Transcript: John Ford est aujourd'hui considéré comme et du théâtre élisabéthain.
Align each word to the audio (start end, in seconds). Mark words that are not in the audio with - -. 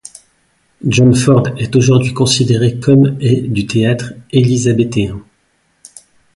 John 0.83 1.13
Ford 1.13 1.49
est 1.59 1.75
aujourd'hui 1.75 2.11
considéré 2.11 2.79
comme 2.79 3.17
et 3.19 3.39
du 3.41 3.67
théâtre 3.67 4.13
élisabéthain. 4.31 5.21